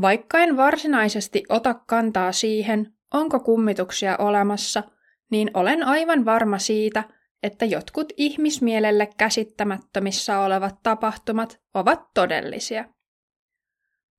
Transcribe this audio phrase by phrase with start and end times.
[0.00, 4.82] Vaikka en varsinaisesti ota kantaa siihen, onko kummituksia olemassa,
[5.30, 7.04] niin olen aivan varma siitä,
[7.42, 12.84] että jotkut ihmismielelle käsittämättömissä olevat tapahtumat ovat todellisia.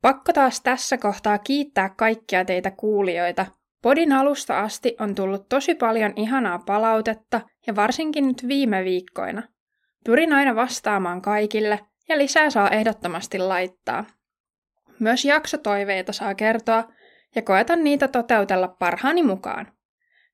[0.01, 3.45] Pakko taas tässä kohtaa kiittää kaikkia teitä kuulijoita.
[3.81, 9.43] Podin alusta asti on tullut tosi paljon ihanaa palautetta ja varsinkin nyt viime viikkoina.
[10.05, 14.05] Pyrin aina vastaamaan kaikille ja lisää saa ehdottomasti laittaa.
[14.99, 16.91] Myös jaksotoiveita saa kertoa
[17.35, 19.71] ja koetan niitä toteutella parhaani mukaan.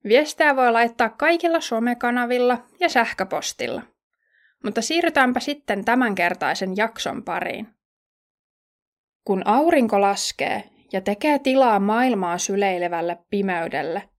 [0.04, 3.82] Viestejä voi laittaa kaikilla somekanavilla ja sähköpostilla.
[4.64, 7.68] Mutta siirrytäänpä sitten tämänkertaisen jakson pariin.
[9.26, 14.10] Kun aurinko laskee ja tekee tilaa maailmaa syleilevälle pimeydelle,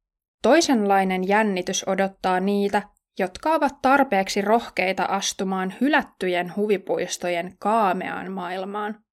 [0.43, 2.83] toisenlainen jännitys odottaa niitä,
[3.19, 9.05] jotka ovat tarpeeksi rohkeita astumaan hylättyjen huvipuistojen kaameaan maailmaan.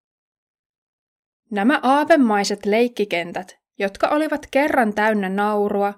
[1.52, 5.94] Nämä aavemaiset leikkikentät, jotka olivat kerran täynnä naurua,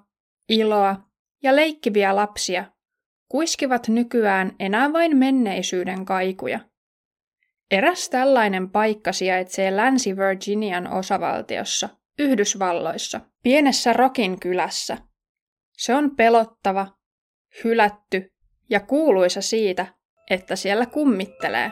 [0.49, 0.95] iloa
[1.43, 2.65] ja leikkiviä lapsia,
[3.29, 6.59] kuiskivat nykyään enää vain menneisyyden kaikuja.
[7.71, 14.97] Eräs tällainen paikka sijaitsee Länsi-Virginian osavaltiossa, Yhdysvalloissa, pienessä Rokin kylässä.
[15.77, 16.87] Se on pelottava,
[17.63, 18.33] hylätty
[18.69, 19.85] ja kuuluisa siitä,
[20.29, 21.71] että siellä kummittelee.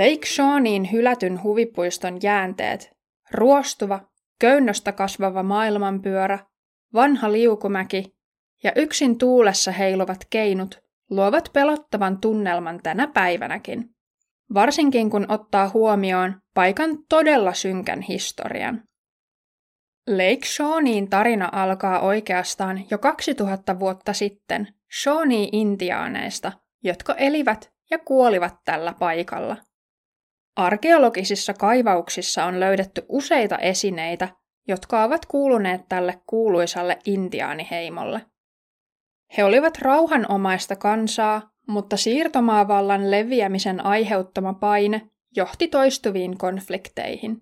[0.00, 2.90] Lake Shawnein hylätyn huvipuiston jäänteet,
[3.30, 4.00] ruostuva,
[4.38, 6.38] köynnöstä kasvava maailmanpyörä,
[6.94, 8.04] vanha liukumäki
[8.62, 10.78] ja yksin tuulessa heiluvat keinut
[11.10, 13.84] luovat pelottavan tunnelman tänä päivänäkin,
[14.54, 18.82] varsinkin kun ottaa huomioon paikan todella synkän historian.
[20.06, 24.68] Lake Shawnein tarina alkaa oikeastaan jo 2000 vuotta sitten
[25.02, 26.52] Shawnee-intiaaneista,
[26.84, 29.56] jotka elivät ja kuolivat tällä paikalla–
[30.60, 34.28] Arkeologisissa kaivauksissa on löydetty useita esineitä,
[34.68, 38.26] jotka ovat kuuluneet tälle kuuluisalle intiaaniheimolle.
[39.36, 47.36] He olivat rauhanomaista kansaa, mutta siirtomaavallan leviämisen aiheuttama paine johti toistuviin konflikteihin.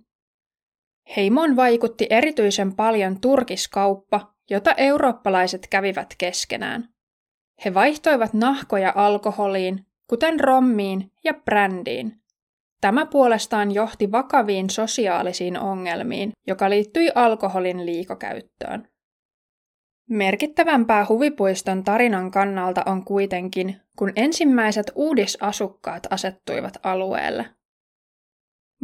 [1.17, 6.89] Heimoon vaikutti erityisen paljon turkiskauppa, jota eurooppalaiset kävivät keskenään.
[7.65, 12.13] He vaihtoivat nahkoja alkoholiin, kuten rommiin ja brändiin,
[12.81, 18.89] Tämä puolestaan johti vakaviin sosiaalisiin ongelmiin, joka liittyi alkoholin liikokäyttöön.
[20.11, 27.47] Merkittävämpää huvipuiston tarinan kannalta on kuitenkin, kun ensimmäiset uudisasukkaat asettuivat alueelle.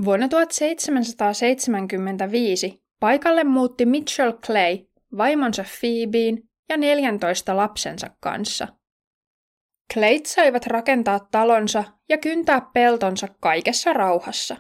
[0.05, 4.79] Vuonna 1775 paikalle muutti Mitchell Clay
[5.17, 8.69] vaimonsa Phoebeen ja 14 lapsensa kanssa–
[9.93, 14.57] Kleit saivat rakentaa talonsa ja kyntää peltonsa kaikessa rauhassa.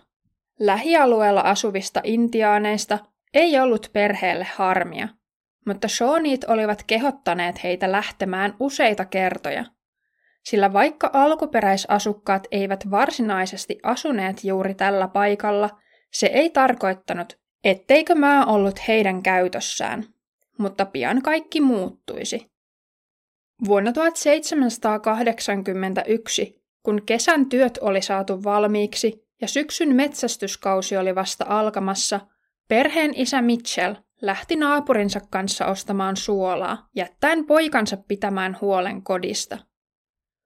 [0.60, 2.98] Lähialueella asuvista intiaaneista
[3.34, 5.08] ei ollut perheelle harmia,
[5.66, 9.64] mutta Shawneet olivat kehottaneet heitä lähtemään useita kertoja.
[10.44, 15.70] Sillä vaikka alkuperäisasukkaat eivät varsinaisesti asuneet juuri tällä paikalla,
[16.12, 20.04] se ei tarkoittanut, etteikö maa ollut heidän käytössään.
[20.58, 22.53] Mutta pian kaikki muuttuisi.
[23.66, 32.20] Vuonna 1781, kun kesän työt oli saatu valmiiksi ja syksyn metsästyskausi oli vasta alkamassa,
[32.68, 39.58] perheen isä Mitchell lähti naapurinsa kanssa ostamaan suolaa, jättäen poikansa pitämään huolen kodista.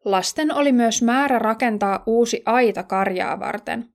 [0.05, 3.89] Lasten oli myös määrä rakentaa uusi aita karjaa varten.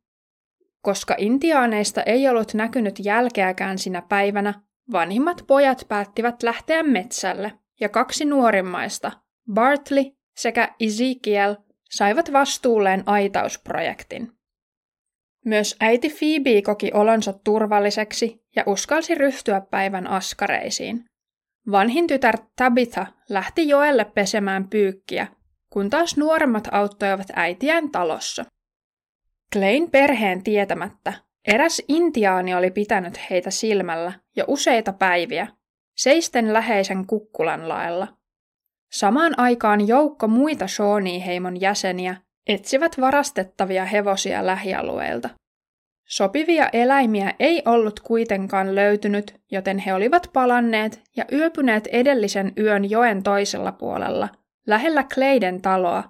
[0.82, 4.54] Koska intiaaneista ei ollut näkynyt jälkeäkään sinä päivänä,
[4.92, 9.12] vanhimmat pojat päättivät lähteä metsälle– ja kaksi nuorimmaista,
[9.54, 10.04] Bartley
[10.36, 11.56] sekä Ezekiel,
[11.92, 14.32] saivat vastuulleen aitausprojektin.
[15.46, 21.06] Myös äiti Phoebe koki olonsa turvalliseksi ja uskalsi ryhtyä päivän askareisiin.
[21.72, 25.28] Vanhin tytär Tabitha lähti joelle pesemään pyykkiä,
[25.70, 28.46] kun taas nuoremmat auttoivat äitiään talossa.
[29.54, 31.14] Klein perheen tietämättä
[31.48, 35.48] eräs intiaani oli pitänyt heitä silmällä jo useita päiviä
[35.96, 38.08] seisten läheisen kukkulan laella.
[38.92, 42.16] Samaan aikaan joukko muita Shawnee-heimon jäseniä
[42.48, 45.30] etsivät varastettavia hevosia lähialueilta.
[46.08, 53.24] Sopivia eläimiä ei ollut kuitenkaan löytynyt, joten he olivat palanneet ja yöpyneet edellisen yön joen
[53.24, 54.30] toisella puolella,
[54.68, 56.04] lähellä Kleiden taloa,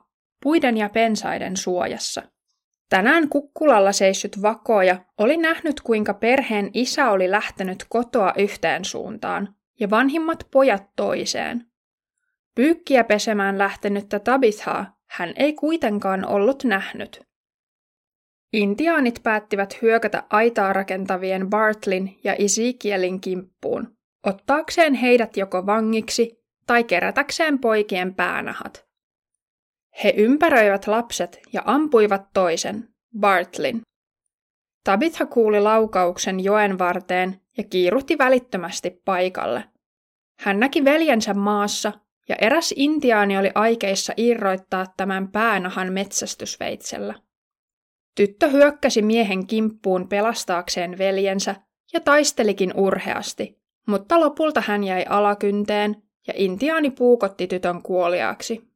[0.43, 2.23] puiden ja pensaiden suojassa.
[2.89, 9.89] Tänään kukkulalla seissyt vakoja oli nähnyt, kuinka perheen isä oli lähtenyt kotoa yhteen suuntaan ja
[9.89, 11.65] vanhimmat pojat toiseen.
[12.55, 17.21] Pyykkiä pesemään lähtenyttä Tabithaa hän ei kuitenkaan ollut nähnyt.
[18.53, 27.59] Intiaanit päättivät hyökätä aitaa rakentavien Bartlin ja Ezekielin kimppuun, ottaakseen heidät joko vangiksi tai kerätäkseen
[27.59, 28.85] poikien päänahat.
[30.03, 32.89] He ympäröivät lapset ja ampuivat toisen,
[33.19, 33.81] Bartlin.
[34.83, 39.63] Tabitha kuuli laukauksen joen varteen ja kiiruhti välittömästi paikalle.
[40.39, 41.91] Hän näki veljensä maassa
[42.29, 47.13] ja eräs intiaani oli aikeissa irroittaa tämän päänahan metsästysveitsellä.
[48.15, 51.55] Tyttö hyökkäsi miehen kimppuun pelastaakseen veljensä
[51.93, 58.73] ja taistelikin urheasti, mutta lopulta hän jäi alakynteen ja intiaani puukotti tytön kuoliaaksi.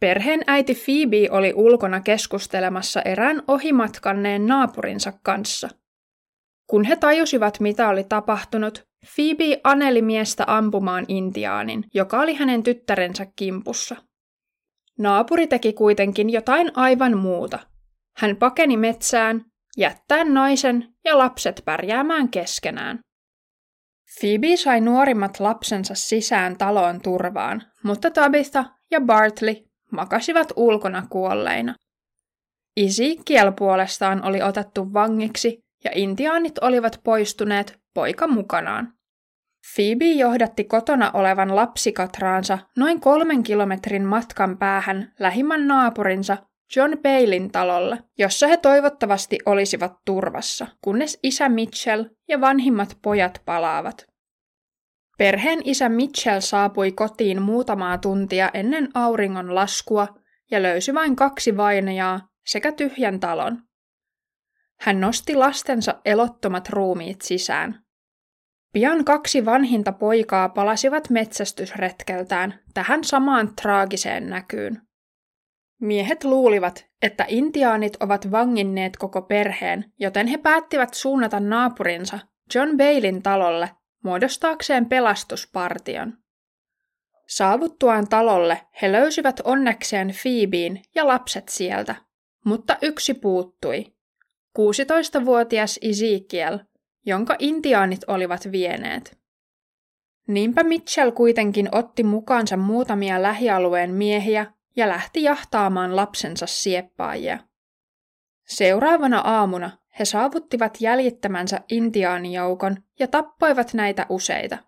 [0.00, 5.68] Perheen äiti Phoebe oli ulkona keskustelemassa erään ohimatkanneen naapurinsa kanssa.
[6.66, 8.84] Kun he tajusivat, mitä oli tapahtunut,
[9.14, 13.96] Phoebe aneli miestä ampumaan intiaanin, joka oli hänen tyttärensä kimpussa.
[14.98, 17.58] Naapuri teki kuitenkin jotain aivan muuta.
[18.16, 19.44] Hän pakeni metsään,
[19.76, 22.98] jättäen naisen ja lapset pärjäämään keskenään.
[24.20, 29.54] Phoebe sai nuorimmat lapsensa sisään taloon turvaan, mutta Tabitha ja Bartley
[29.92, 31.74] makasivat ulkona kuolleina.
[32.76, 38.92] Ezekiel puolestaan oli otettu vangiksi ja intiaanit olivat poistuneet poika mukanaan.
[39.74, 46.36] Phoebe johdatti kotona olevan lapsikatraansa noin kolmen kilometrin matkan päähän lähimmän naapurinsa
[46.76, 54.06] John Bailin talolle, jossa he toivottavasti olisivat turvassa, kunnes isä Mitchell ja vanhimmat pojat palaavat.
[55.18, 60.08] Perheen isä Mitchell saapui kotiin muutamaa tuntia ennen auringon laskua
[60.50, 63.62] ja löysi vain kaksi vainajaa sekä tyhjän talon.
[64.84, 67.84] Hän nosti lastensa elottomat ruumiit sisään.
[68.72, 74.82] Pian kaksi vanhinta poikaa palasivat metsästysretkeltään tähän samaan traagiseen näkyyn.
[75.80, 82.18] Miehet luulivat, että intiaanit ovat vanginneet koko perheen, joten he päättivät suunnata naapurinsa
[82.54, 83.70] John Bailin talolle
[84.02, 86.12] muodostaakseen pelastuspartion.
[87.28, 91.94] Saavuttuaan talolle he löysivät onnekseen Phoebeen ja lapset sieltä,
[92.44, 93.93] mutta yksi puuttui.
[94.58, 96.58] 16-vuotias Ezekiel,
[97.06, 99.18] jonka intiaanit olivat vieneet.
[100.28, 104.46] Niinpä Mitchell kuitenkin otti mukaansa muutamia lähialueen miehiä
[104.76, 107.38] ja lähti jahtaamaan lapsensa sieppaajia.
[108.46, 114.58] Seuraavana aamuna he saavuttivat jäljittämänsä intiaanijoukon ja tappoivat näitä useita.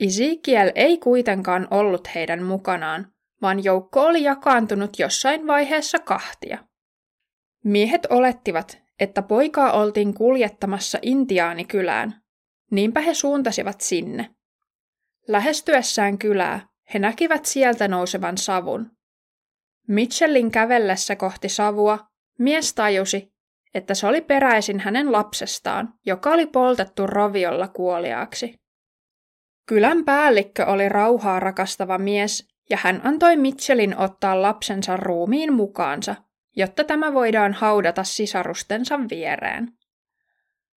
[0.00, 6.58] Ezekiel ei kuitenkaan ollut heidän mukanaan, vaan joukko oli jakaantunut jossain vaiheessa kahtia.
[7.64, 12.22] Miehet olettivat, että poikaa oltiin kuljettamassa intiaanikylään,
[12.70, 14.30] niinpä he suuntasivat sinne.
[15.28, 18.90] Lähestyessään kylää he näkivät sieltä nousevan savun.
[19.88, 21.98] Mitchellin kävellessä kohti savua
[22.38, 23.32] mies tajusi,
[23.74, 28.54] että se oli peräisin hänen lapsestaan, joka oli poltettu roviolla kuoliaaksi.
[29.66, 36.14] Kylän päällikkö oli rauhaa rakastava mies, ja hän antoi Mitchellin ottaa lapsensa ruumiin mukaansa,
[36.56, 39.72] jotta tämä voidaan haudata sisarustensa viereen.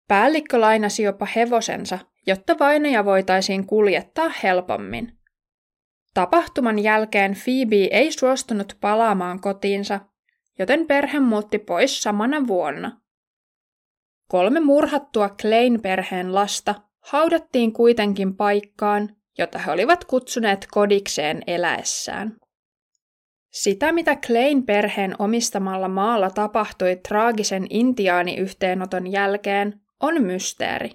[0.08, 5.18] Päällikkö lainasi jopa hevosensa, jotta vainoja voitaisiin kuljettaa helpommin.
[6.14, 10.00] Tapahtuman jälkeen Phoebe ei suostunut palaamaan kotiinsa,
[10.58, 13.00] joten perhe muutti pois samana vuonna.
[14.28, 22.36] Kolme murhattua Klein-perheen lasta haudattiin kuitenkin paikkaan, jota he olivat kutsuneet kodikseen eläessään.
[23.50, 30.90] Sitä, mitä Klein-perheen omistamalla maalla tapahtui traagisen intiaaniyhteenoton jälkeen, on mysteeri,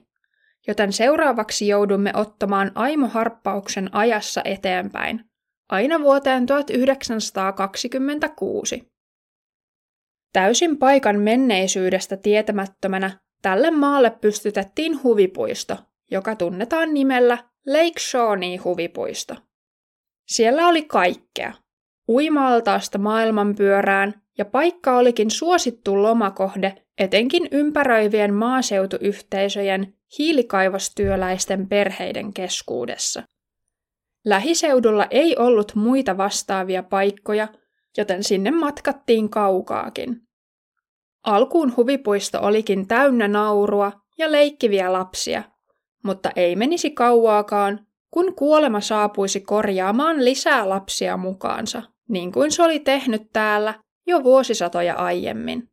[0.68, 5.26] joten seuraavaksi joudumme ottamaan aimoharppauksen ajassa eteenpäin,
[5.70, 8.92] aina vuoteen 1926.
[10.34, 15.78] Täysin paikan menneisyydestä tietämättömänä tälle maalle pystytettiin huvipuisto,
[16.12, 19.36] joka tunnetaan nimellä Lake Shawnee huvipuisto.
[20.28, 21.54] Siellä oli kaikkea.
[22.10, 33.24] Uimaaltaasta maailmanpyörään ja paikka olikin suosittu lomakohde etenkin ympäröivien maaseutuyhteisöjen hiilikaivostyöläisten perheiden keskuudessa.
[34.26, 37.48] Lähiseudulla ei ollut muita vastaavia paikkoja,
[37.98, 40.22] joten sinne matkattiin kaukaakin.
[41.24, 45.44] Alkuun huvipuisto olikin täynnä naurua ja leikkiviä lapsia,
[46.04, 52.80] mutta ei menisi kauaakaan, kun kuolema saapuisi korjaamaan lisää lapsia mukaansa, niin kuin se oli
[52.80, 53.74] tehnyt täällä
[54.08, 55.70] jo vuosisatoja aiemmin.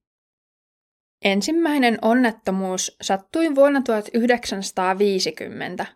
[1.24, 5.86] Ensimmäinen onnettomuus sattui vuonna 1950.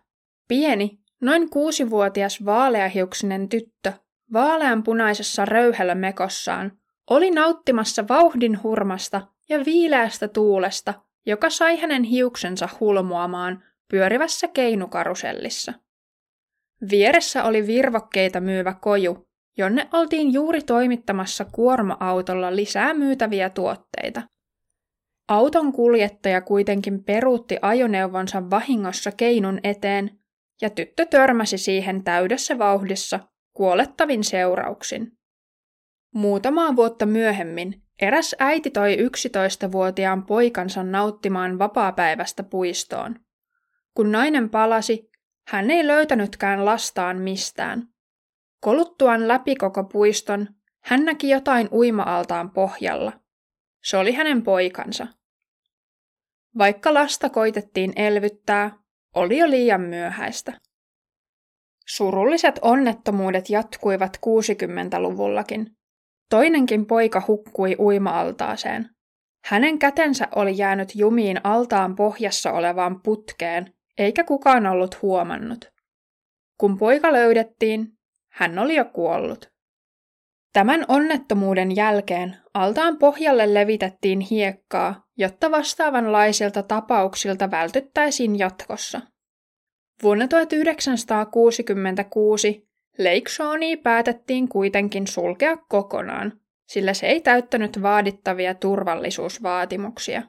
[0.47, 3.93] Pieni, noin kuusivuotias vaaleahiuksinen tyttö
[4.33, 6.71] vaaleanpunaisessa röyhelömekossaan
[7.09, 10.93] oli nauttimassa vauhdin hurmasta ja viileästä tuulesta,
[11.25, 15.73] joka sai hänen hiuksensa hulmuamaan pyörivässä keinukarusellissa.
[16.91, 19.26] Vieressä oli virvokkeita myyvä koju,
[19.57, 24.21] jonne oltiin juuri toimittamassa kuorma-autolla lisää myytäviä tuotteita.
[25.27, 30.19] Auton kuljettaja kuitenkin peruutti ajoneuvonsa vahingossa keinun eteen,
[30.61, 33.19] ja tyttö törmäsi siihen täydessä vauhdissa
[33.53, 35.11] kuolettavin seurauksin.
[36.13, 43.15] Muutamaa vuotta myöhemmin eräs äiti toi 11-vuotiaan poikansa nauttimaan vapaapäivästä puistoon.
[43.93, 45.09] Kun nainen palasi,
[45.47, 47.87] hän ei löytänytkään lastaan mistään.
[48.61, 50.47] Koluttuaan läpi koko puiston,
[50.83, 53.11] hän näki jotain uima-altaan pohjalla.
[53.83, 55.07] Se oli hänen poikansa.
[56.57, 58.77] Vaikka lasta koitettiin elvyttää,
[59.15, 60.53] oli jo liian myöhäistä.
[61.87, 65.77] Surulliset onnettomuudet jatkuivat 60-luvullakin.
[66.29, 68.89] Toinenkin poika hukkui uima-altaaseen.
[69.45, 75.65] Hänen kätensä oli jäänyt jumiin altaan pohjassa olevaan putkeen, eikä kukaan ollut huomannut.
[76.57, 77.96] Kun poika löydettiin,
[78.37, 79.51] hän oli jo kuollut.
[80.53, 89.01] Tämän onnettomuuden jälkeen altaan pohjalle levitettiin hiekkaa, jotta vastaavanlaisilta tapauksilta vältyttäisiin jatkossa.
[90.03, 92.67] Vuonna 1966
[92.97, 100.23] Lake Shawneea päätettiin kuitenkin sulkea kokonaan, sillä se ei täyttänyt vaadittavia turvallisuusvaatimuksia.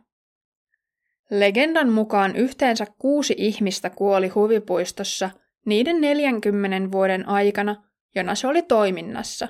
[1.30, 5.30] Legendan mukaan yhteensä kuusi ihmistä kuoli huvipuistossa
[5.66, 9.48] niiden 40 vuoden aikana, jona se oli toiminnassa,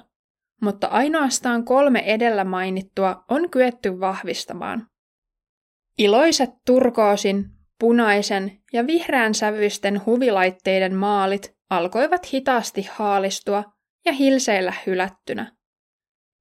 [0.63, 4.87] mutta ainoastaan kolme edellä mainittua on kyetty vahvistamaan.
[5.99, 7.45] Iloiset turkoosin,
[7.81, 13.65] punaisen ja vihreän sävyisten huvilaitteiden maalit alkoivat hitaasti haalistua
[14.05, 15.53] ja hilseillä hylättynä.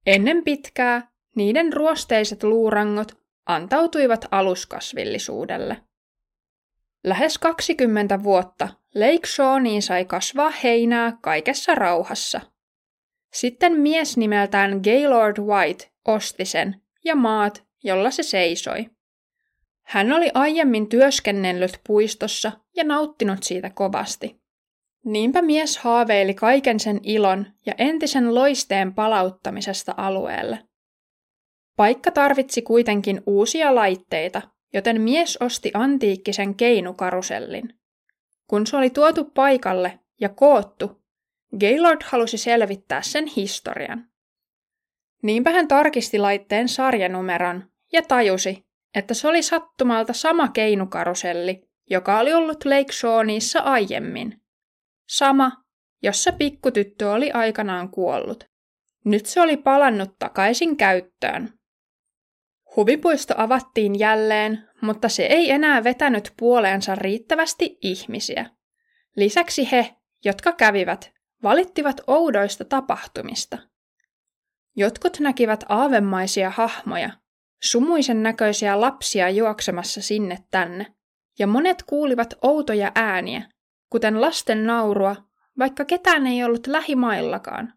[0.06, 3.12] Ennen pitkää niiden ruosteiset luurangot
[3.46, 5.87] antautuivat aluskasvillisuudelle.
[7.04, 12.40] Lähes 20 vuotta Lake Shawneen sai kasvaa heinää kaikessa rauhassa.
[13.32, 18.90] Sitten mies nimeltään Gaylord White osti sen ja maat, jolla se seisoi.
[19.82, 24.40] Hän oli aiemmin työskennellyt puistossa ja nauttinut siitä kovasti.
[25.04, 30.58] Niinpä mies haaveili kaiken sen ilon ja entisen loisteen palauttamisesta alueelle.
[31.76, 34.42] Paikka tarvitsi kuitenkin uusia laitteita,
[34.74, 37.74] joten mies osti antiikkisen keinukarusellin.
[38.46, 41.02] Kun se oli tuotu paikalle ja koottu,
[41.60, 44.08] Gaylord halusi selvittää sen historian.
[45.22, 52.32] Niinpä hän tarkisti laitteen sarjanumeron ja tajusi, että se oli sattumalta sama keinukaruselli, joka oli
[52.32, 54.40] ollut Lake Shawneessa aiemmin.
[55.08, 55.52] Sama,
[56.02, 58.44] jossa pikkutyttö oli aikanaan kuollut.
[59.04, 61.57] Nyt se oli palannut takaisin käyttöön.
[62.78, 68.50] Huvipuisto avattiin jälleen, mutta se ei enää vetänyt puoleensa riittävästi ihmisiä.
[69.16, 69.94] Lisäksi he,
[70.24, 73.58] jotka kävivät, valittivat oudoista tapahtumista.
[74.76, 77.10] Jotkut näkivät aavemaisia hahmoja,
[77.62, 80.86] sumuisen näköisiä lapsia juoksemassa sinne tänne,
[81.38, 83.42] ja monet kuulivat outoja ääniä,
[83.90, 85.16] kuten lasten naurua,
[85.58, 87.74] vaikka ketään ei ollut lähimaillakaan.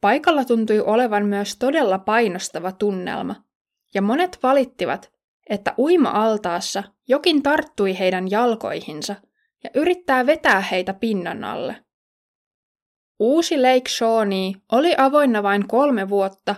[0.00, 3.47] Paikalla tuntui olevan myös todella painostava tunnelma,
[3.94, 5.12] ja monet valittivat,
[5.50, 9.14] että uima-altaassa jokin tarttui heidän jalkoihinsa
[9.64, 11.76] ja yrittää vetää heitä pinnan alle.
[13.18, 16.56] Uusi Lake Shawnee oli avoinna vain kolme vuotta,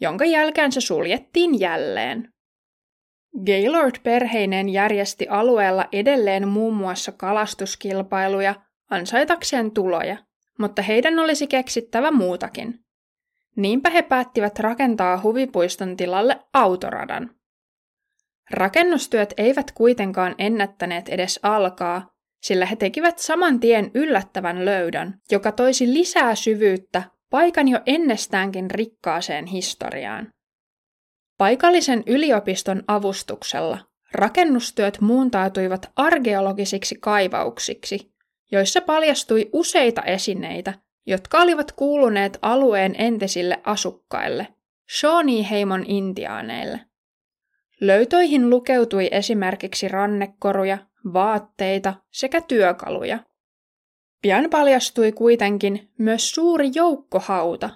[0.00, 2.32] jonka jälkeen se suljettiin jälleen.
[3.46, 8.54] Gaylord perheinen järjesti alueella edelleen muun muassa kalastuskilpailuja
[8.90, 10.16] ansaitakseen tuloja,
[10.58, 12.81] mutta heidän olisi keksittävä muutakin.
[13.56, 17.30] Niinpä he päättivät rakentaa huvipuiston tilalle autoradan.
[18.50, 22.10] Rakennustyöt eivät kuitenkaan ennättäneet edes alkaa,
[22.42, 29.46] sillä he tekivät saman tien yllättävän löydön, joka toisi lisää syvyyttä paikan jo ennestäänkin rikkaaseen
[29.46, 30.28] historiaan.
[31.38, 33.78] Paikallisen yliopiston avustuksella
[34.14, 38.12] rakennustyöt muuntautuivat arkeologisiksi kaivauksiksi,
[38.52, 40.74] joissa paljastui useita esineitä,
[41.06, 44.48] jotka olivat kuuluneet alueen entisille asukkaille,
[44.98, 46.80] Shawnee-heimon intiaaneille.
[47.80, 50.78] Löytöihin lukeutui esimerkiksi rannekoruja,
[51.12, 53.18] vaatteita sekä työkaluja.
[54.22, 57.70] Pian paljastui kuitenkin myös suuri joukkohauta.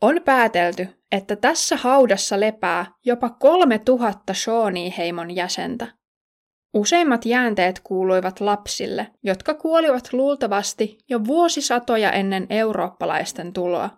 [0.00, 5.86] On päätelty, että tässä haudassa lepää jopa kolme tuhatta Shawnee-heimon jäsentä.
[6.76, 13.90] Useimmat jäänteet kuuluivat lapsille, jotka kuolivat luultavasti jo vuosisatoja ennen eurooppalaisten tuloa.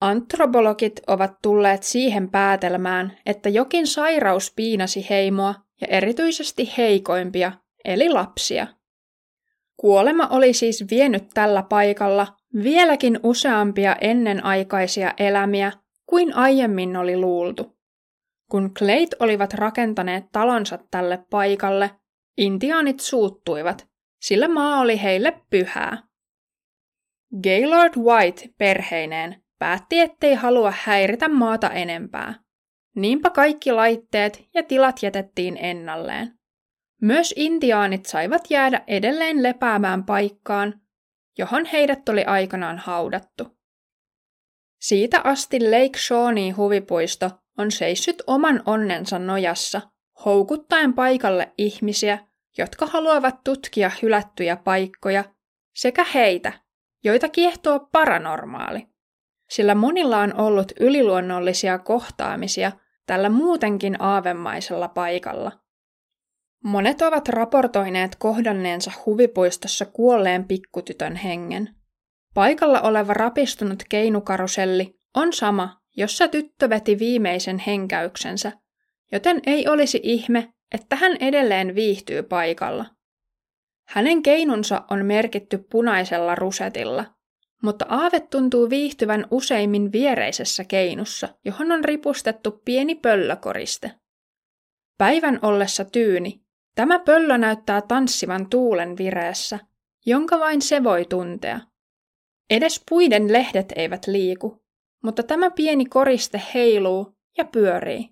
[0.00, 7.52] Antropologit ovat tulleet siihen päätelmään, että jokin sairaus piinasi heimoa ja erityisesti heikoimpia,
[7.84, 8.66] eli lapsia.
[9.76, 12.26] Kuolema oli siis vienyt tällä paikalla
[12.62, 15.72] vieläkin useampia ennenaikaisia elämiä
[16.06, 17.75] kuin aiemmin oli luultu.
[18.50, 21.90] Kun Kleit olivat rakentaneet talonsa tälle paikalle,
[22.38, 23.88] intiaanit suuttuivat,
[24.22, 26.02] sillä maa oli heille pyhää.
[27.42, 32.34] Gaylord White perheineen päätti, ettei halua häiritä maata enempää.
[32.96, 36.38] Niinpä kaikki laitteet ja tilat jätettiin ennalleen.
[37.02, 40.80] Myös intiaanit saivat jäädä edelleen lepäämään paikkaan,
[41.38, 43.58] johon heidät oli aikanaan haudattu.
[44.80, 49.80] Siitä asti Lake Shawnee huvipuisto on seissyt oman onnensa nojassa,
[50.24, 52.18] houkuttaen paikalle ihmisiä,
[52.58, 55.24] jotka haluavat tutkia hylättyjä paikkoja,
[55.74, 56.52] sekä heitä,
[57.04, 58.86] joita kiehtoo paranormaali.
[59.50, 62.72] Sillä monilla on ollut yliluonnollisia kohtaamisia
[63.06, 65.52] tällä muutenkin aavemaisella paikalla.
[66.64, 71.74] Monet ovat raportoineet kohdanneensa huvipuistossa kuolleen pikkutytön hengen.
[72.34, 78.52] Paikalla oleva rapistunut keinukaruselli on sama, jossa tyttö veti viimeisen henkäyksensä,
[79.12, 82.86] joten ei olisi ihme, että hän edelleen viihtyy paikalla.
[83.88, 87.04] Hänen keinunsa on merkitty punaisella rusetilla,
[87.62, 93.92] mutta aave tuntuu viihtyvän useimmin viereisessä keinussa, johon on ripustettu pieni pöllökoriste.
[94.98, 96.40] Päivän ollessa tyyni,
[96.74, 99.58] tämä pöllö näyttää tanssivan tuulen vireessä,
[100.06, 101.60] jonka vain se voi tuntea.
[102.50, 104.65] Edes puiden lehdet eivät liiku,
[105.04, 108.08] mutta tämä pieni koriste heiluu ja pyörii.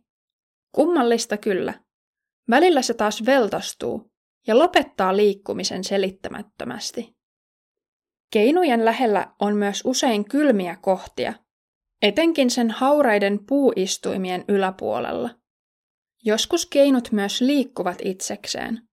[0.74, 1.74] Kummallista kyllä.
[2.50, 4.10] Välillä se taas veltostuu
[4.46, 7.14] ja lopettaa liikkumisen selittämättömästi.
[8.32, 11.34] Keinujen lähellä on myös usein kylmiä kohtia,
[12.02, 15.30] etenkin sen hauraiden puuistuimien yläpuolella.
[16.24, 18.88] Joskus keinut myös liikkuvat itsekseen.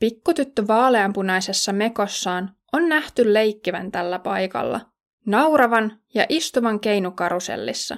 [0.00, 4.80] Pikkutyttö vaaleanpunaisessa mekossaan on nähty leikkivän tällä paikalla,
[5.26, 7.96] nauravan ja istuvan keinukarusellissa.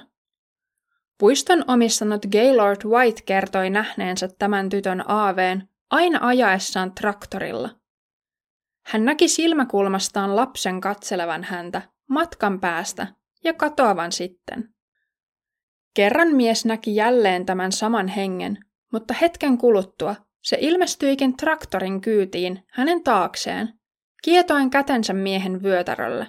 [1.17, 7.69] Puiston omistanut Gaylord White kertoi nähneensä tämän tytön aaveen aina ajaessaan traktorilla.
[8.85, 13.07] Hän näki silmäkulmastaan lapsen katselevan häntä matkan päästä
[13.43, 14.73] ja katoavan sitten.
[15.93, 18.57] Kerran mies näki jälleen tämän saman hengen,
[18.93, 23.79] mutta hetken kuluttua se ilmestyikin traktorin kyytiin hänen taakseen,
[24.23, 26.27] kietoen kätensä miehen vyötärölle.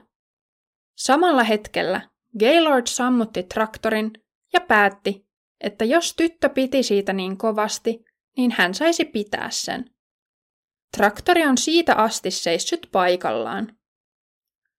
[1.01, 2.01] Samalla hetkellä
[2.39, 4.13] Gaylord sammutti traktorin
[4.53, 5.27] ja päätti,
[5.61, 8.05] että jos tyttö piti siitä niin kovasti,
[8.37, 9.85] niin hän saisi pitää sen.
[10.97, 13.77] Traktori on siitä asti seissyt paikallaan.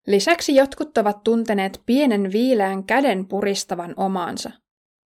[0.07, 4.51] Lisäksi jotkut ovat tunteneet pienen viileän käden puristavan omaansa.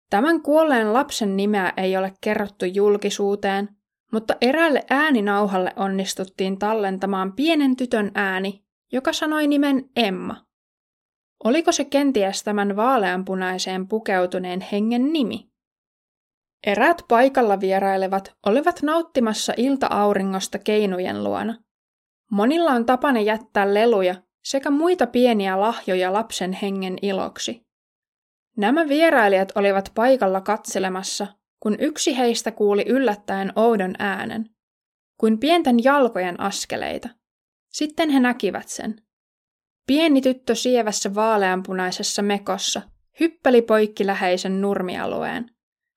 [0.10, 3.70] Tämän kuolleen lapsen nimeä ei ole kerrottu julkisuuteen,
[4.12, 10.53] mutta eräälle ääninauhalle onnistuttiin tallentamaan pienen tytön ääni, joka sanoi nimen Emma.
[11.44, 15.50] Oliko se kenties tämän vaaleanpunaiseen pukeutuneen hengen nimi?
[16.66, 21.58] Eräät paikalla vierailevat olivat nauttimassa ilta-auringosta keinujen luona.
[22.32, 27.66] Monilla on tapana jättää leluja sekä muita pieniä lahjoja lapsen hengen iloksi.
[28.58, 31.28] Nämä vierailijat olivat paikalla katselemassa,
[31.60, 34.50] kun yksi heistä kuuli yllättäen oudon äänen,
[35.20, 37.10] kuin pienten jalkojen askeleita.
[37.70, 38.96] Sitten he näkivät sen.
[39.88, 42.82] Pieni tyttö sievässä vaaleanpunaisessa mekossa
[43.20, 45.50] hyppeli poikki läheisen nurmialueen.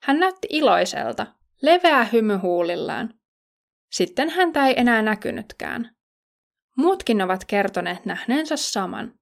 [0.02, 1.26] Hän näytti iloiselta,
[1.62, 3.14] leveä hymy huulillaan.
[3.92, 5.96] Sitten häntä ei enää näkynytkään.
[6.76, 9.14] Muutkin ovat kertoneet nähneensä saman.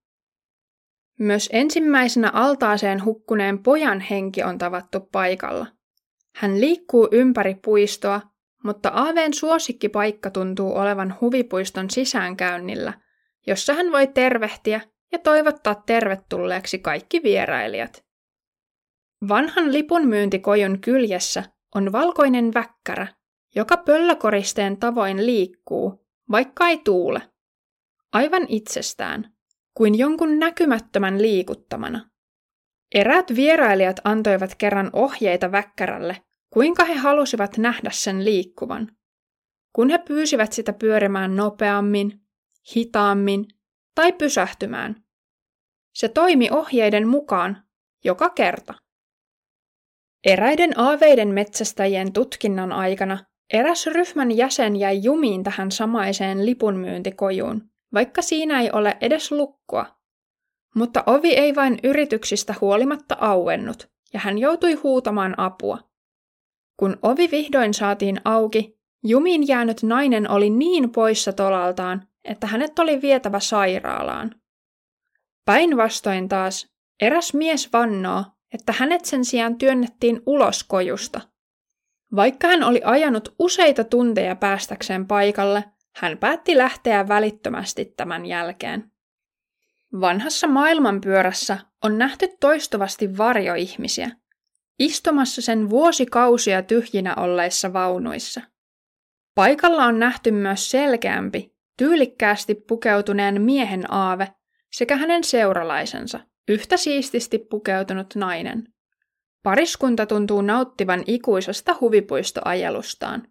[1.18, 5.66] Myös ensimmäisenä altaaseen hukkuneen pojan henki on tavattu paikalla.
[6.34, 8.20] Hän liikkuu ympäri puistoa,
[8.64, 12.92] mutta Aaveen suosikkipaikka tuntuu olevan huvipuiston sisäänkäynnillä,
[13.46, 14.80] jossa hän voi tervehtiä
[15.12, 18.04] ja toivottaa tervetulleeksi kaikki vierailijat.
[19.28, 23.06] Vanhan lipunmyyntikojun kyljessä on valkoinen väkkärä,
[23.54, 27.22] joka pöllökoristeen tavoin liikkuu, vaikka ei tuule.
[28.12, 29.32] Aivan itsestään,
[29.74, 32.10] kuin jonkun näkymättömän liikuttamana.
[32.94, 38.96] Eräät vierailijat antoivat kerran ohjeita väkkärälle, kuinka he halusivat nähdä sen liikkuvan.
[39.72, 42.23] Kun he pyysivät sitä pyörimään nopeammin,
[42.76, 43.44] hitaammin
[43.94, 45.04] tai pysähtymään.
[45.94, 47.64] Se toimi ohjeiden mukaan
[48.04, 48.74] joka kerta.
[50.26, 53.18] Eräiden aaveiden metsästäjien tutkinnan aikana
[53.52, 59.86] eräs ryhmän jäsen jäi jumiin tähän samaiseen lipunmyyntikojuun, vaikka siinä ei ole edes lukkoa.
[60.74, 65.78] Mutta ovi ei vain yrityksistä huolimatta auennut, ja hän joutui huutamaan apua.
[66.76, 73.02] Kun ovi vihdoin saatiin auki, jumiin jäänyt nainen oli niin poissa tolaltaan, että hänet oli
[73.02, 74.34] vietävä sairaalaan.
[75.44, 81.20] Päinvastoin taas eräs mies vannoo, että hänet sen sijaan työnnettiin ulos kojusta.
[82.16, 85.64] Vaikka hän oli ajanut useita tunteja päästäkseen paikalle,
[85.96, 88.90] hän päätti lähteä välittömästi tämän jälkeen.
[90.00, 94.10] Vanhassa maailmanpyörässä on nähty toistuvasti varjoihmisiä,
[94.78, 98.40] istumassa sen vuosikausia tyhjinä olleissa vaunuissa.
[99.34, 104.28] Paikalla on nähty myös selkeämpi, tyylikkäästi pukeutuneen miehen aave
[104.72, 108.64] sekä hänen seuralaisensa, yhtä siististi pukeutunut nainen.
[109.42, 113.28] Pariskunta tuntuu nauttivan ikuisesta huvipuistoajelustaan.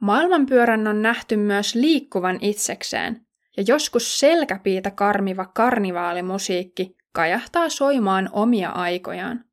[0.00, 9.44] Maailmanpyörän on nähty myös liikkuvan itsekseen, ja joskus selkäpiitä karmiva karnivaalimusiikki kajahtaa soimaan omia aikojaan.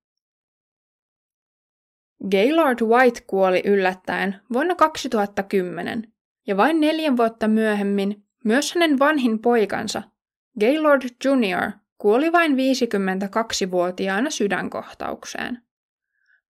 [2.32, 6.13] Gaylord White kuoli yllättäen vuonna 2010,
[6.48, 10.04] ja vain neljän vuotta myöhemmin myös hänen vanhin poikansa,
[10.60, 15.62] Gaylord Jr., kuoli vain 52-vuotiaana sydänkohtaukseen.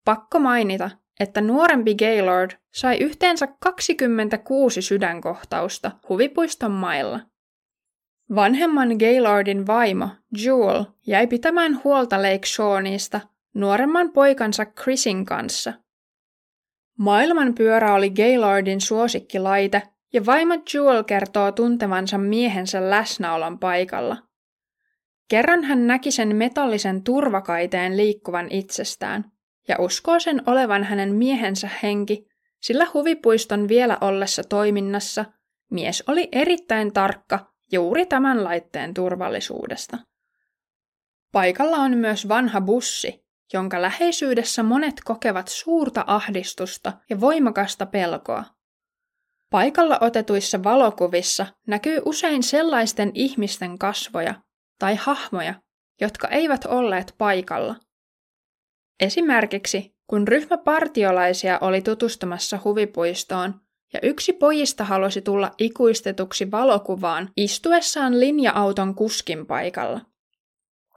[0.05, 7.21] Pakko mainita, että nuorempi Gaylord sai yhteensä 26 sydänkohtausta huvipuiston mailla.
[8.35, 10.09] Vanhemman Gaylordin vaimo,
[10.45, 13.21] Jewel, jäi pitämään huolta Lake Shawneesta
[13.55, 15.73] nuoremman poikansa Chrisin kanssa.
[17.01, 19.83] Maailmanpyörä oli Gaylordin suosikkilaite,
[20.13, 24.17] ja vaimo Jewel kertoo tuntevansa miehensä läsnäolon paikalla.
[25.29, 29.25] Kerran hän näki sen metallisen turvakaiteen liikkuvan itsestään,
[29.69, 32.27] ja uskoo sen olevan hänen miehensä henki,
[32.63, 35.25] sillä huvipuiston vielä ollessa toiminnassa
[35.71, 39.99] mies oli erittäin tarkka juuri tämän laitteen turvallisuudesta.
[41.33, 48.45] Paikalla on myös vanha bussi, jonka läheisyydessä monet kokevat suurta ahdistusta ja voimakasta pelkoa.
[49.51, 54.35] Paikalla otetuissa valokuvissa näkyy usein sellaisten ihmisten kasvoja
[54.79, 55.55] tai hahmoja,
[56.01, 57.77] jotka eivät olleet paikalla.
[59.01, 63.55] Esimerkiksi kun ryhmä partiolaisia oli tutustumassa huvipuistoon
[63.93, 70.01] ja yksi pojista halusi tulla ikuistetuksi valokuvaan istuessaan linja-auton kuskin paikalla.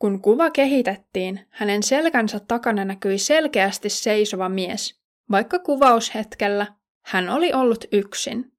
[0.04, 6.68] Kun kuva kehitettiin, hänen selkänsä takana näkyi selkeästi seisova mies, vaikka kuvaushetkellä
[7.06, 8.52] hän oli ollut yksin.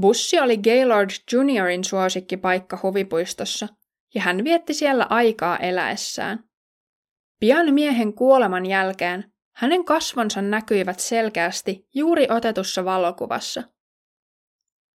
[0.00, 3.68] Bussi oli Gaylord Juniorin suosikkipaikka huvipuistossa,
[4.14, 6.44] ja hän vietti siellä aikaa eläessään.
[7.40, 13.62] Pian miehen kuoleman jälkeen hänen kasvonsa näkyivät selkeästi juuri otetussa valokuvassa.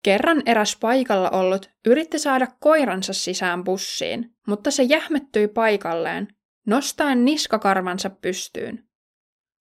[0.06, 6.28] Kerran eräs paikalla ollut yritti saada koiransa sisään bussiin, mutta se jähmettyi paikalleen,
[6.66, 8.88] nostaen niskakarvansa pystyyn.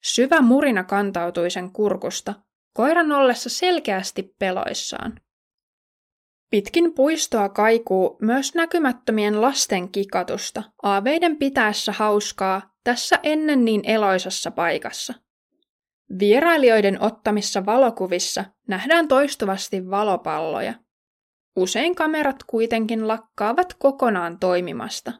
[0.04, 2.34] Syvä murina kantautui sen kurkusta,
[2.74, 5.20] koiran ollessa selkeästi peloissaan.
[6.50, 15.14] Pitkin puistoa kaikuu myös näkymättömien lasten kikatusta, aaveiden pitäessä hauskaa tässä ennen niin eloisassa paikassa.
[16.20, 20.74] Vierailijoiden ottamissa valokuvissa nähdään toistuvasti valopalloja.
[21.56, 25.12] Usein kamerat kuitenkin lakkaavat kokonaan toimimasta.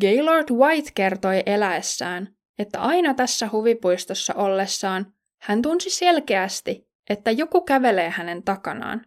[0.00, 8.10] Gaylord White kertoi eläessään, että aina tässä huvipuistossa ollessaan hän tunsi selkeästi, että joku kävelee
[8.10, 9.06] hänen takanaan.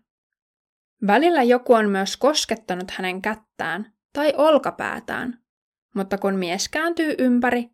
[1.08, 5.40] Välillä joku on myös koskettanut hänen kättään tai olkapäätään,
[5.96, 7.70] mutta kun mies kääntyy ympäri,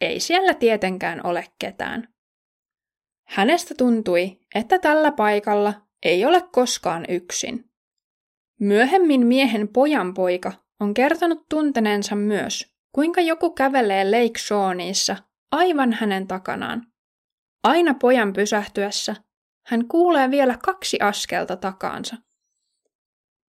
[0.00, 2.08] ei siellä tietenkään ole ketään.
[3.28, 7.70] Hänestä tuntui, että tällä paikalla ei ole koskaan yksin.
[8.60, 15.16] Myöhemmin miehen pojan poika on kertonut tunteneensa myös, kuinka joku kävelee Lake Shawneessa
[15.52, 16.86] aivan hänen takanaan.
[17.64, 19.16] Aina pojan pysähtyessä
[19.66, 22.16] hän kuulee vielä kaksi askelta takaansa.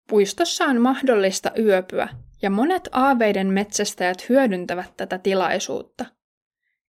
[0.10, 2.08] Puistossa on mahdollista yöpyä,
[2.42, 6.06] ja monet aaveiden metsästäjät hyödyntävät tätä tilaisuutta.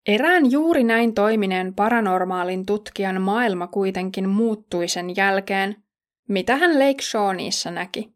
[0.08, 5.84] Erään juuri näin toimineen paranormaalin tutkijan maailma kuitenkin muuttui sen jälkeen,
[6.28, 8.14] mitä hän Lake Shawneessa näki.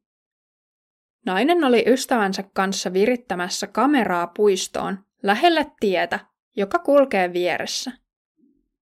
[1.25, 6.19] Nainen oli ystävänsä kanssa virittämässä kameraa puistoon lähelle tietä,
[6.55, 7.91] joka kulkee vieressä.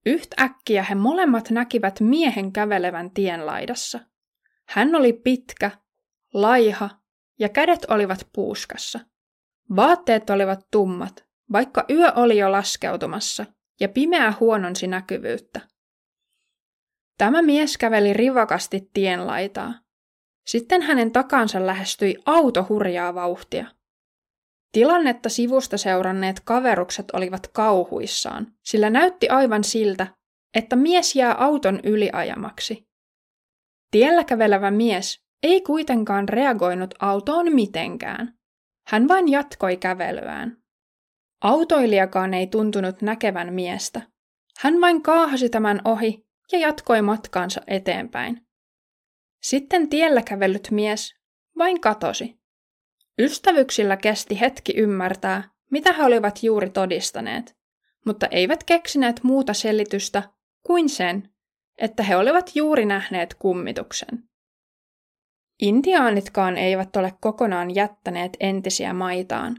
[0.05, 3.99] Yhtäkkiä he molemmat näkivät miehen kävelevän tien laidassa.
[4.67, 5.71] Hän oli pitkä,
[6.33, 6.89] laiha
[7.39, 8.99] ja kädet olivat puuskassa.
[9.75, 13.45] Vaatteet olivat tummat, vaikka yö oli jo laskeutumassa
[13.79, 15.61] ja pimeä huononsi näkyvyyttä.
[17.17, 19.73] Tämä mies käveli rivakasti tien laitaa.
[20.47, 23.65] Sitten hänen takansa lähestyi auto hurjaa vauhtia.
[24.71, 30.07] Tilannetta sivusta seuranneet kaverukset olivat kauhuissaan, sillä näytti aivan siltä,
[30.55, 32.87] että mies jää auton yliajamaksi.
[33.91, 38.33] Tiellä kävelevä mies ei kuitenkaan reagoinut autoon mitenkään.
[38.87, 40.58] Hän vain jatkoi kävelyään.
[41.41, 44.01] Autoilijakaan ei tuntunut näkevän miestä.
[44.59, 48.47] Hän vain kaahasi tämän ohi ja jatkoi matkaansa eteenpäin.
[49.41, 51.15] Sitten tiellä kävellyt mies
[51.57, 52.39] vain katosi.
[53.19, 57.57] Ystävyksillä kesti hetki ymmärtää, mitä he olivat juuri todistaneet,
[58.05, 60.23] mutta eivät keksineet muuta selitystä
[60.65, 61.29] kuin sen,
[61.77, 64.23] että he olivat juuri nähneet kummituksen.
[65.61, 69.57] Intiaanitkaan eivät ole kokonaan jättäneet entisiä maitaan.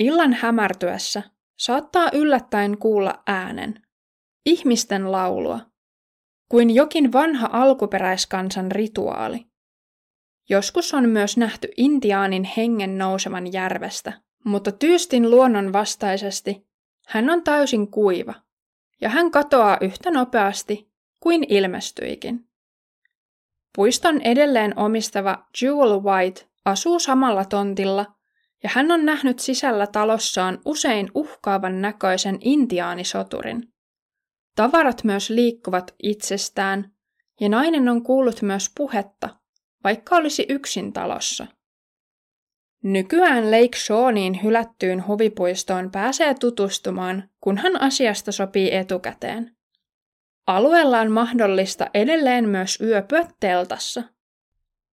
[0.00, 1.22] Illan hämärtyessä
[1.58, 3.82] saattaa yllättäen kuulla äänen,
[4.46, 5.60] ihmisten laulua,
[6.48, 9.46] kuin jokin vanha alkuperäiskansan rituaali.
[10.48, 14.12] Joskus on myös nähty intiaanin hengen nousevan järvestä,
[14.44, 16.66] mutta tyystin luonnon vastaisesti
[17.06, 18.34] hän on täysin kuiva,
[19.00, 22.48] ja hän katoaa yhtä nopeasti kuin ilmestyikin.
[23.76, 28.06] Puiston edelleen omistava Jewel White asuu samalla tontilla,
[28.62, 33.68] ja hän on nähnyt sisällä talossaan usein uhkaavan näköisen intiaanisoturin.
[34.56, 36.92] Tavarat myös liikkuvat itsestään,
[37.40, 39.28] ja nainen on kuullut myös puhetta,
[39.84, 41.46] vaikka olisi yksin talossa.
[42.82, 49.56] Nykyään Lake Shawneen hylättyyn huvipuistoon pääsee tutustumaan, kunhan asiasta sopii etukäteen.
[50.46, 54.02] Alueella on mahdollista edelleen myös yöpyä teltassa.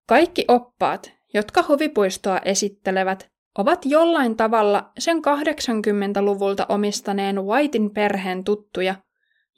[0.07, 8.95] Kaikki oppaat, jotka huvipuistoa esittelevät, ovat jollain tavalla sen 80-luvulta omistaneen Whitein perheen tuttuja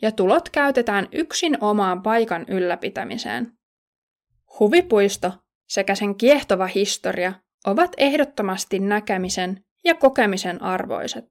[0.03, 3.53] ja tulot käytetään yksin omaan paikan ylläpitämiseen.
[4.61, 5.33] Huvipuisto
[5.69, 7.33] sekä sen kiehtova historia
[7.67, 11.25] ovat ehdottomasti näkemisen ja kokemisen arvoiset.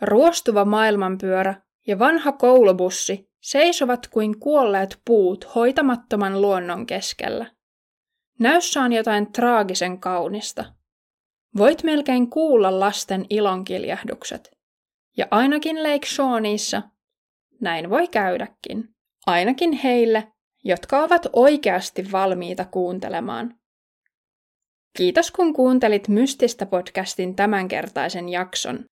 [0.00, 1.54] Ruostuva maailmanpyörä
[1.86, 7.46] ja vanha koulubussi seisovat kuin kuolleet puut hoitamattoman luonnon keskellä.
[8.38, 10.75] Näyssä on jotain traagisen kaunista.
[11.56, 14.50] Voit melkein kuulla lasten ilonkiljahdukset.
[15.16, 16.82] Ja ainakin Lake Shawneessa
[17.60, 18.88] näin voi käydäkin.
[19.26, 20.32] Ainakin heille,
[20.64, 23.54] jotka ovat oikeasti valmiita kuuntelemaan.
[24.96, 28.84] Kiitos kun kuuntelit Mystistä podcastin tämänkertaisen jakson.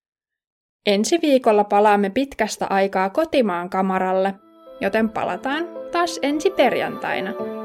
[0.87, 4.35] Ensi viikolla palaamme pitkästä aikaa kotimaan kamaralle,
[4.81, 7.64] joten palataan taas ensi perjantaina.